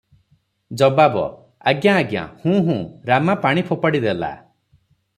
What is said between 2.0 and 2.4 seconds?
ଆଜ୍ଞା,